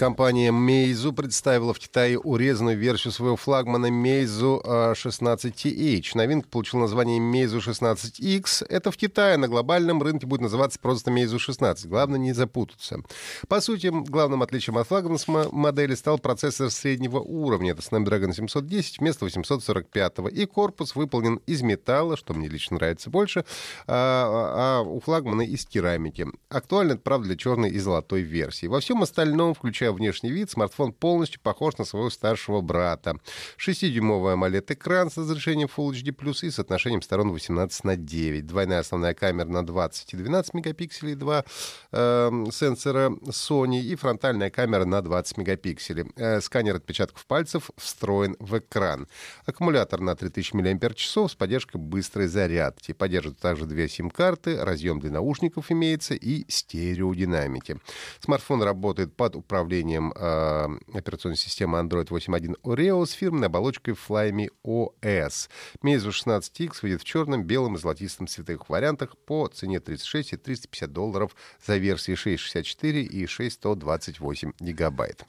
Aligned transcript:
Компания 0.00 0.48
Meizu 0.48 1.12
представила 1.12 1.74
в 1.74 1.78
Китае 1.78 2.18
урезанную 2.18 2.78
версию 2.78 3.12
своего 3.12 3.36
флагмана 3.36 3.90
Meizu 3.90 4.64
16TH. 4.94 6.12
Новинка 6.14 6.48
получила 6.48 6.80
название 6.80 7.18
Meizu 7.18 7.58
16X. 7.58 8.64
Это 8.70 8.92
в 8.92 8.96
Китае, 8.96 9.36
на 9.36 9.46
глобальном 9.46 10.02
рынке 10.02 10.26
будет 10.26 10.40
называться 10.40 10.78
просто 10.80 11.10
Meizu 11.10 11.38
16. 11.38 11.84
Главное 11.84 12.18
не 12.18 12.32
запутаться. 12.32 13.02
По 13.46 13.60
сути, 13.60 13.88
главным 13.92 14.42
отличием 14.42 14.78
от 14.78 14.88
флагманской 14.88 15.50
модели 15.52 15.94
стал 15.94 16.18
процессор 16.18 16.70
среднего 16.70 17.18
уровня. 17.18 17.72
Это 17.72 17.82
Snapdragon 17.82 18.32
710 18.32 19.00
вместо 19.00 19.26
845. 19.26 20.32
И 20.32 20.46
корпус 20.46 20.94
выполнен 20.94 21.42
из 21.44 21.60
металла, 21.60 22.16
что 22.16 22.32
мне 22.32 22.48
лично 22.48 22.76
нравится 22.76 23.10
больше, 23.10 23.44
а, 23.86 24.78
а 24.78 24.80
у 24.80 24.98
флагмана 25.00 25.42
из 25.42 25.66
керамики. 25.66 26.26
Актуально 26.48 26.96
правда, 26.96 27.26
для 27.26 27.36
черной 27.36 27.68
и 27.68 27.78
золотой 27.78 28.22
версии. 28.22 28.64
Во 28.64 28.80
всем 28.80 29.02
остальном, 29.02 29.52
включая 29.52 29.89
внешний 29.92 30.30
вид, 30.30 30.50
смартфон 30.50 30.92
полностью 30.92 31.40
похож 31.40 31.78
на 31.78 31.84
своего 31.84 32.10
старшего 32.10 32.60
брата. 32.60 33.16
6-дюймовый 33.58 34.34
AMOLED-экран 34.34 35.10
с 35.10 35.16
разрешением 35.16 35.68
Full 35.74 35.92
HD+, 35.92 36.46
и 36.46 36.50
с 36.50 36.58
отношением 36.58 37.02
сторон 37.02 37.32
18 37.32 37.84
на 37.84 37.96
9. 37.96 38.46
Двойная 38.46 38.80
основная 38.80 39.14
камера 39.14 39.48
на 39.48 39.66
20 39.66 40.14
и 40.14 40.16
12 40.16 40.54
мегапикселей, 40.54 41.14
два 41.14 41.44
э, 41.92 42.44
сенсора 42.52 43.10
Sony 43.26 43.80
и 43.80 43.94
фронтальная 43.94 44.50
камера 44.50 44.84
на 44.84 45.02
20 45.02 45.38
мегапикселей. 45.38 46.06
Э, 46.16 46.40
сканер 46.40 46.76
отпечатков 46.76 47.26
пальцев 47.26 47.70
встроен 47.76 48.36
в 48.38 48.58
экран. 48.58 49.08
Аккумулятор 49.46 50.00
на 50.00 50.14
3000 50.14 50.54
мАч 50.54 51.08
с 51.08 51.34
поддержкой 51.34 51.78
быстрой 51.78 52.26
зарядки. 52.26 52.92
Поддерживает 52.92 53.38
также 53.38 53.66
две 53.66 53.88
сим-карты, 53.88 54.62
разъем 54.62 55.00
для 55.00 55.10
наушников 55.10 55.70
имеется 55.70 56.14
и 56.14 56.44
стереодинамики. 56.48 57.78
Смартфон 58.20 58.62
работает 58.62 59.14
под 59.14 59.36
управлением 59.36 59.79
управлением 59.80 60.12
э, 60.14 60.98
операционной 60.98 61.36
системы 61.36 61.78
Android 61.78 62.08
8.1 62.08 62.56
Oreo 62.62 63.04
с 63.06 63.12
фирменной 63.12 63.46
оболочкой 63.46 63.94
Flyme 63.94 64.48
OS. 64.64 65.48
Meizu 65.82 66.10
16X 66.10 66.78
выйдет 66.82 67.02
в 67.02 67.04
черном, 67.04 67.44
белом 67.44 67.76
и 67.76 67.78
золотистом 67.78 68.26
цветовых 68.26 68.68
вариантах 68.68 69.16
по 69.16 69.46
цене 69.48 69.80
36 69.80 70.34
и 70.34 70.36
350 70.36 70.92
долларов 70.92 71.34
за 71.64 71.76
версии 71.76 72.14
664 72.14 73.02
и 73.02 73.26
6128 73.26 74.52
гигабайт. 74.60 75.24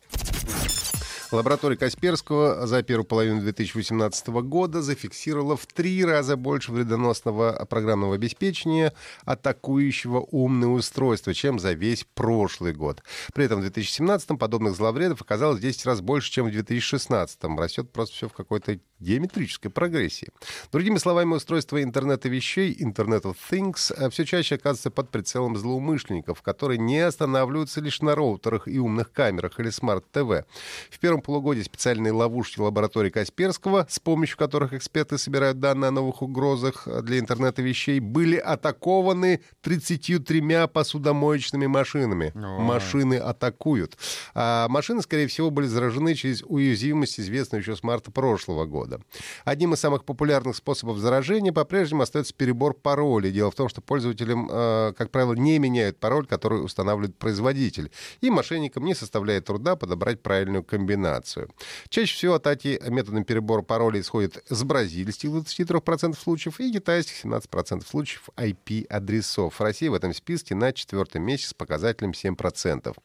Лаборатория 1.32 1.78
Касперского 1.78 2.68
за 2.68 2.84
первую 2.84 3.06
половину 3.06 3.40
2018 3.40 4.28
года 4.28 4.82
зафиксировала 4.82 5.56
в 5.56 5.66
три 5.66 6.04
раза 6.04 6.36
больше 6.36 6.74
вредоносного 6.74 7.66
программного 7.70 8.16
обеспечения 8.16 8.94
атакующего 9.24 10.20
умные 10.20 10.68
устройства, 10.68 11.34
чем 11.34 11.58
за 11.58 11.72
весь 11.72 12.06
прошлый 12.16 12.74
год. 12.74 13.02
При 13.34 13.46
этом 13.46 13.60
в 13.60 13.62
2017 13.62 14.38
подобных 14.38 14.76
зловредов 14.76 15.22
оказалось 15.22 15.60
в 15.60 15.62
10 15.62 15.86
раз 15.86 16.02
больше, 16.02 16.30
чем 16.32 16.48
в 16.48 16.52
2016. 16.52 17.40
Растет 17.58 17.94
просто 17.94 18.14
все 18.14 18.28
в 18.28 18.34
какой-то 18.34 18.78
геометрической 19.02 19.72
прогрессии. 19.72 20.30
Другими 20.72 20.98
словами, 20.98 21.34
устройство 21.34 21.82
интернета 21.82 22.30
вещей, 22.30 22.74
Internet 22.80 23.24
of 23.24 23.36
Things, 23.50 23.94
э, 23.94 24.10
все 24.10 24.26
чаще 24.26 24.56
оказывается 24.56 24.92
под 24.92 25.10
прицелом 25.10 25.58
злоумышленников, 25.58 26.42
которые 26.42 26.78
не 26.78 27.00
останавливаются 27.00 27.82
лишь 27.82 28.02
на 28.02 28.16
роутерах 28.16 28.68
и 28.68 28.80
умных 28.80 29.12
камерах 29.12 29.60
или 29.60 29.70
смарт-ТВ. 29.70 30.46
В 30.90 31.00
первом 31.00 31.22
полугодии 31.22 31.62
специальные 31.62 32.14
ловушки 32.14 32.60
лаборатории 32.60 33.10
Касперского, 33.10 33.88
с 33.90 34.00
помощью 34.00 34.38
которых 34.38 34.74
эксперты 34.74 35.18
собирают 35.18 35.60
данные 35.60 35.90
о 35.90 35.92
новых 35.92 36.22
угрозах 36.22 36.88
для 37.04 37.20
интернета 37.20 37.62
вещей, 37.62 38.00
были 38.00 38.38
атакованы 38.38 39.42
33 39.62 40.68
посудомоечными 40.72 41.66
машинами. 41.66 42.32
О. 42.36 42.60
Машины 42.60 43.16
атакуют. 43.16 43.98
А 44.34 44.68
машины, 44.68 45.02
скорее 45.02 45.28
всего, 45.28 45.50
были 45.50 45.66
заражены 45.66 46.14
через 46.14 46.44
уязвимость, 46.44 47.20
известную 47.20 47.62
еще 47.62 47.76
с 47.76 47.84
марта 47.84 48.12
прошлого 48.12 48.66
года 48.66 48.91
года. 48.92 49.04
Одним 49.46 49.74
из 49.74 49.80
самых 49.80 50.06
популярных 50.06 50.56
способов 50.56 50.98
заражения 50.98 51.52
по-прежнему 51.52 52.04
остается 52.04 52.34
перебор 52.34 52.74
паролей. 52.74 53.32
Дело 53.32 53.52
в 53.52 53.56
том, 53.56 53.70
что 53.70 53.82
пользователям, 53.82 54.50
э, 54.52 54.94
как 54.98 55.12
правило, 55.12 55.34
не 55.34 55.60
меняют 55.60 56.00
пароль, 56.00 56.26
который 56.26 56.64
устанавливает 56.64 57.18
производитель. 57.18 57.92
И 58.22 58.30
мошенникам 58.30 58.86
не 58.86 58.96
составляет 58.96 59.46
труда 59.46 59.76
подобрать 59.76 60.22
правильную 60.22 60.64
комбинацию. 60.64 61.50
Чаще 61.90 62.16
всего 62.16 62.36
атаки 62.36 62.82
методом 62.88 63.24
перебора 63.24 63.62
паролей 63.62 64.02
исходят 64.02 64.44
с 64.50 64.64
бразильских 64.64 65.30
23% 65.30 66.18
случаев 66.18 66.60
и 66.60 66.72
китайских 66.72 67.26
17% 67.26 67.86
случаев 67.88 68.30
IP-адресов. 68.38 69.60
Россия 69.60 69.90
в 69.92 69.94
этом 69.94 70.14
списке 70.14 70.56
на 70.56 70.74
четвертом 70.74 71.24
месте 71.24 71.48
с 71.48 71.54
показателем 71.54 72.12
7%. 72.12 72.96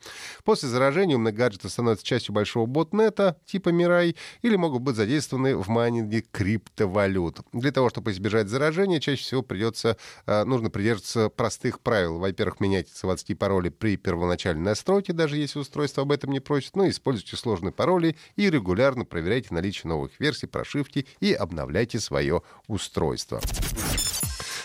После 0.44 0.68
заражения 0.68 1.16
умные 1.16 1.32
гаджеты 1.32 1.68
становятся 1.68 2.04
частью 2.04 2.34
большого 2.34 2.66
ботнета 2.66 3.36
типа 3.46 3.70
Мирай 3.70 4.16
или 4.42 4.56
могут 4.56 4.82
быть 4.82 4.96
задействованы 4.96 5.56
в 5.56 5.68
майнинге 5.76 6.24
криптовалют. 6.32 7.40
Для 7.52 7.70
того, 7.70 7.90
чтобы 7.90 8.10
избежать 8.10 8.48
заражения, 8.48 9.00
чаще 9.00 9.22
всего 9.22 9.42
придется, 9.42 9.96
э, 10.26 10.44
нужно 10.44 10.70
придерживаться 10.70 11.28
простых 11.28 11.80
правил. 11.80 12.18
Во-первых, 12.18 12.60
меняйте 12.60 12.90
заводские 12.94 13.36
пароли 13.36 13.68
при 13.68 13.96
первоначальной 13.96 14.64
настройке, 14.64 15.12
даже 15.12 15.36
если 15.36 15.58
устройство 15.58 16.02
об 16.02 16.12
этом 16.12 16.32
не 16.32 16.40
просит. 16.40 16.76
Ну, 16.76 16.88
используйте 16.88 17.36
сложные 17.36 17.72
пароли 17.72 18.16
и 18.36 18.50
регулярно 18.50 19.04
проверяйте 19.04 19.48
наличие 19.50 19.88
новых 19.88 20.18
версий 20.18 20.46
прошивки 20.46 21.06
и 21.20 21.32
обновляйте 21.32 22.00
свое 22.00 22.42
устройство. 22.66 23.40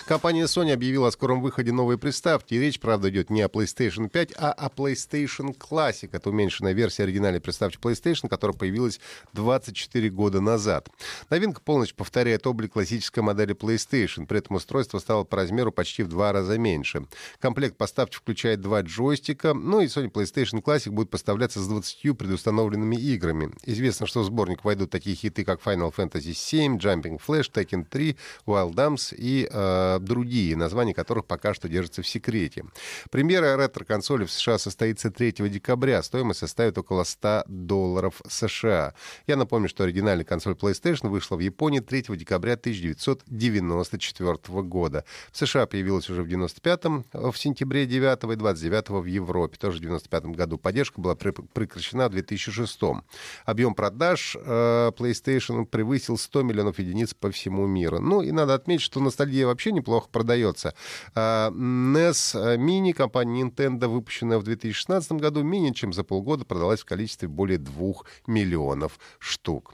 Компания 0.08 0.44
Sony 0.44 0.74
объявила 0.74 1.08
о 1.08 1.12
скором 1.12 1.42
выходе 1.42 1.72
новой 1.72 1.98
приставки. 1.98 2.54
И 2.54 2.60
речь, 2.60 2.80
правда, 2.80 3.10
идет 3.10 3.30
не 3.30 3.42
о 3.42 3.48
PlayStation 3.48 4.10
5, 4.10 4.34
а 4.38 4.52
о 4.52 4.68
PlayStation 4.68 5.56
Classic. 5.58 6.10
Это 6.12 6.30
уменьшенная 6.30 6.74
версия 6.74 7.04
оригинальной 7.04 7.40
приставки 7.40 7.78
PlayStation, 7.78 8.28
которая 8.28 8.58
появилась 8.58 9.00
24 9.34 10.10
года 10.10 10.42
назад. 10.42 10.90
Новинка 11.30 11.62
полностью 11.62 11.96
повторяет 11.98 12.48
облик 12.48 12.74
классической 12.74 13.22
модели 13.22 13.56
PlayStation. 13.56 14.26
При 14.26 14.40
этом 14.40 14.56
устройство 14.56 15.00
стало 15.00 15.24
по 15.24 15.38
размеру 15.38 15.72
почти 15.72 16.04
в 16.04 16.08
два 16.08 16.32
раза 16.34 16.58
меньше. 16.58 17.06
Комплект 17.40 17.78
поставки 17.78 18.16
включает 18.16 18.60
два 18.62 18.82
джойстика. 18.82 19.54
Ну 19.54 19.82
и 19.82 19.86
Sony 19.86 20.12
PlayStation 20.12 20.62
Classic 20.62 20.90
будет 20.90 21.10
поставляться 21.10 21.60
с 21.60 21.68
20 21.68 22.18
предустановленными 22.18 22.96
играми. 22.96 23.52
Известно, 23.64 24.08
что 24.08 24.22
в 24.22 24.26
сборник 24.26 24.64
войдут 24.64 24.90
такие 24.90 25.16
хиты, 25.16 25.46
как 25.46 25.62
Final 25.62 25.94
Fantasy 25.96 26.32
VII, 26.32 26.78
Jumping 26.80 27.22
Flash, 27.26 27.52
Tekken 27.52 27.86
3, 27.86 28.18
Wild 28.46 28.76
Arms 28.76 29.16
и 29.16 29.48
э, 29.50 29.91
другие, 30.00 30.56
названия 30.56 30.94
которых 30.94 31.26
пока 31.26 31.54
что 31.54 31.70
держатся 31.70 32.02
в 32.02 32.08
секрете. 32.08 32.66
Премьера 33.10 33.58
ретро-консоли 33.58 34.26
в 34.26 34.32
США 34.32 34.58
состоится 34.58 35.12
3 35.12 35.50
декабря. 35.50 36.02
Стоимость 36.04 36.40
составит 36.40 36.78
около 36.78 37.04
100 37.04 37.44
долларов 37.48 38.22
США. 38.28 38.94
Я 39.28 39.36
напомню, 39.36 39.70
что 39.70 39.84
оригинальная 39.84 40.26
консоль 40.26 40.54
PlayStation 40.54 41.10
вышла 41.10 41.36
в 41.36 41.40
Японии 41.40 41.80
3 41.80 42.18
декабря 42.18 42.54
1994 42.54 44.62
года. 44.64 45.06
В 45.32 45.38
США 45.38 45.66
появилась 45.66 46.10
уже 46.10 46.24
в 46.24 46.28
95-м, 46.28 47.06
в 47.14 47.38
сентябре 47.38 47.86
9 47.86 48.32
и 48.32 48.36
29 48.36 48.90
в 48.90 49.06
Европе, 49.06 49.58
тоже 49.58 49.78
в 49.78 49.82
95 49.82 50.26
году. 50.26 50.58
Поддержка 50.58 51.02
была 51.02 51.16
прекращена 51.16 52.08
в 52.08 52.12
2006 52.12 52.82
-м. 52.82 53.02
Объем 53.46 53.76
продаж 53.76 54.38
э, 54.40 54.92
PlayStation 54.98 55.66
превысил 55.66 56.18
100 56.18 56.44
миллионов 56.44 56.80
единиц 56.80 57.14
по 57.14 57.32
всему 57.32 57.68
миру. 57.68 58.00
Ну 58.00 58.22
и 58.22 58.32
надо 58.32 58.54
отметить, 58.54 58.84
что 58.84 59.00
ностальгия 59.00 59.46
вообще 59.46 59.72
неплохо 59.72 59.81
неплохо 59.82 60.08
продается. 60.12 60.74
А, 61.16 61.50
NES 61.52 62.58
Mini 62.58 62.94
компания 62.94 63.44
Nintendo, 63.44 63.88
выпущенная 63.88 64.38
в 64.38 64.44
2016 64.44 65.14
году, 65.14 65.44
менее 65.44 65.74
чем 65.74 65.94
за 65.94 66.04
полгода 66.04 66.46
продалась 66.46 66.82
в 66.82 66.86
количестве 66.86 67.28
более 67.28 67.58
2 67.58 67.94
миллионов 68.28 69.00
штук. 69.20 69.74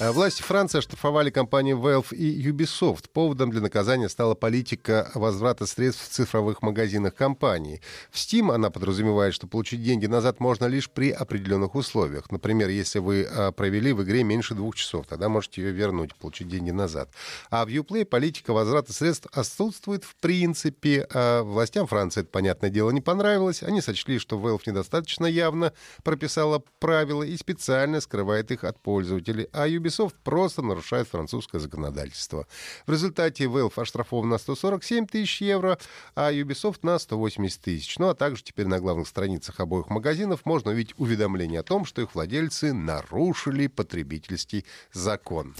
Э, 0.00 0.12
власти 0.12 0.40
Франции 0.40 0.78
оштрафовали 0.78 1.28
компании 1.28 1.74
Valve 1.76 2.14
и 2.14 2.50
Ubisoft. 2.50 3.10
Поводом 3.12 3.50
для 3.50 3.60
наказания 3.60 4.08
стала 4.08 4.34
политика 4.34 5.10
возврата 5.14 5.66
средств 5.66 6.08
в 6.08 6.08
цифровых 6.08 6.62
магазинах 6.62 7.14
компании. 7.14 7.82
В 8.10 8.16
Steam 8.16 8.50
она 8.50 8.70
подразумевает, 8.70 9.34
что 9.34 9.46
получить 9.46 9.82
деньги 9.82 10.06
назад 10.06 10.40
можно 10.40 10.64
лишь 10.64 10.88
при 10.88 11.10
определенных 11.10 11.74
условиях. 11.74 12.30
Например, 12.30 12.70
если 12.70 12.98
вы 12.98 13.28
э, 13.30 13.52
провели 13.52 13.92
в 13.92 14.02
игре 14.02 14.24
меньше 14.24 14.54
двух 14.54 14.74
часов, 14.74 15.06
тогда 15.06 15.28
можете 15.28 15.60
ее 15.60 15.70
вернуть, 15.70 16.14
получить 16.14 16.48
деньги 16.48 16.70
назад. 16.70 17.10
А 17.50 17.66
в 17.66 17.68
Uplay 17.68 18.06
политика 18.06 18.54
возврата 18.54 18.94
средств 18.94 19.28
отсутствует 19.34 20.04
в 20.04 20.16
принципе. 20.16 21.06
А 21.12 21.42
властям 21.42 21.86
Франции 21.86 22.22
это, 22.22 22.30
понятное 22.30 22.70
дело, 22.70 22.90
не 22.90 23.02
понравилось. 23.02 23.62
Они 23.62 23.82
сочли, 23.82 24.18
что 24.18 24.38
Valve 24.38 24.62
недостаточно 24.64 25.26
явно 25.26 25.74
прописала 26.02 26.62
правила 26.78 27.22
и 27.22 27.36
специально 27.36 28.00
скрывает 28.00 28.50
их 28.50 28.64
от 28.64 28.80
пользователей. 28.80 29.46
А 29.52 29.68
Ubisoft 29.68 29.89
Ubisoft 29.90 30.14
просто 30.22 30.62
нарушает 30.62 31.08
французское 31.08 31.60
законодательство. 31.60 32.46
В 32.86 32.92
результате 32.92 33.44
Valve 33.44 33.72
оштрафован 33.76 34.28
на 34.28 34.38
147 34.38 35.06
тысяч 35.06 35.40
евро, 35.40 35.78
а 36.14 36.32
Ubisoft 36.32 36.78
на 36.82 36.98
180 36.98 37.60
тысяч. 37.60 37.98
Ну 37.98 38.08
а 38.08 38.14
также 38.14 38.42
теперь 38.42 38.66
на 38.66 38.78
главных 38.78 39.08
страницах 39.08 39.60
обоих 39.60 39.88
магазинов 39.90 40.44
можно 40.44 40.70
увидеть 40.70 40.94
уведомление 40.98 41.60
о 41.60 41.64
том, 41.64 41.84
что 41.84 42.02
их 42.02 42.14
владельцы 42.14 42.72
нарушили 42.72 43.66
потребительский 43.66 44.64
закон. 44.92 45.54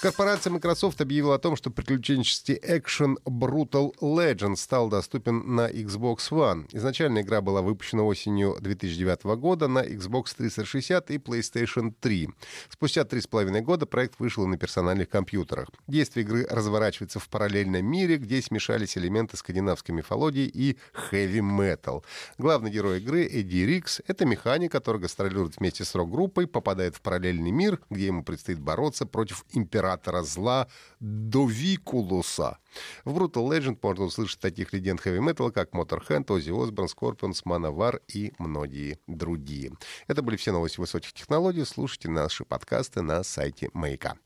Корпорация 0.00 0.50
Microsoft 0.50 1.02
объявила 1.02 1.34
о 1.34 1.38
том, 1.38 1.56
что 1.56 1.70
приключенческий 1.70 2.58
экшен 2.62 3.18
Brutal 3.26 3.92
Legend 4.00 4.56
стал 4.56 4.88
доступен 4.88 5.54
на 5.54 5.70
Xbox 5.70 6.30
One. 6.30 6.66
Изначально 6.72 7.20
игра 7.20 7.42
была 7.42 7.60
выпущена 7.60 8.04
осенью 8.04 8.56
2009 8.62 9.24
года 9.38 9.68
на 9.68 9.84
Xbox 9.84 10.34
360 10.38 11.10
и 11.10 11.18
PlayStation 11.18 11.92
3. 12.00 12.30
Спустя 12.70 13.04
три 13.04 13.20
с 13.20 13.26
половиной 13.26 13.60
года 13.60 13.84
проект 13.84 14.18
вышел 14.18 14.46
на 14.46 14.56
персональных 14.56 15.10
компьютерах. 15.10 15.68
Действие 15.86 16.24
игры 16.24 16.46
разворачивается 16.48 17.20
в 17.20 17.28
параллельном 17.28 17.84
мире, 17.84 18.16
где 18.16 18.40
смешались 18.40 18.96
элементы 18.96 19.36
скандинавской 19.36 19.94
мифологии 19.94 20.46
и 20.46 20.78
хэви-метал. 20.94 22.06
Главный 22.38 22.70
герой 22.70 23.00
игры 23.00 23.26
Эдди 23.26 23.66
Рикс— 23.66 24.00
это 24.06 24.24
механик, 24.24 24.72
который 24.72 24.98
гастролирует 24.98 25.58
вместе 25.58 25.84
с 25.84 25.94
рок-группой, 25.94 26.46
попадает 26.46 26.96
в 26.96 27.02
параллельный 27.02 27.50
мир, 27.50 27.80
где 27.90 28.06
ему 28.06 28.24
предстоит 28.24 28.60
бороться 28.60 29.04
против 29.04 29.44
императора 29.52 29.89
императора 29.90 30.22
зла 30.22 30.68
Довикулуса. 31.00 32.58
В 33.04 33.16
Brutal 33.16 33.48
Legend 33.48 33.78
можно 33.82 34.04
услышать 34.04 34.40
таких 34.40 34.72
легенд 34.72 35.00
хэви-металла, 35.00 35.50
как 35.50 35.70
Motorhead, 35.70 36.30
Оззи 36.30 36.50
Осборн, 36.50 36.88
Scorpions, 36.88 37.42
Manowar 37.44 38.00
и 38.08 38.32
многие 38.38 38.98
другие. 39.06 39.72
Это 40.06 40.22
были 40.22 40.36
все 40.36 40.52
новости 40.52 40.80
высоких 40.80 41.12
технологий. 41.12 41.64
Слушайте 41.64 42.08
наши 42.08 42.44
подкасты 42.44 43.02
на 43.02 43.22
сайте 43.22 43.70
Маяка. 43.72 44.16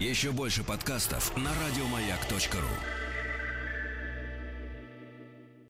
Еще 0.00 0.32
больше 0.32 0.64
подкастов 0.64 1.36
на 1.36 1.50
радиомаяк.ру 1.66 3.03